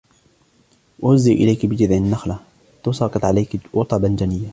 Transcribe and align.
وهزي 0.99 1.33
إليك 1.33 1.65
بجذع 1.65 1.95
النخلة 1.97 2.39
تساقط 2.83 3.25
عليك 3.25 3.59
رطبا 3.75 4.07
جنيا 4.07 4.49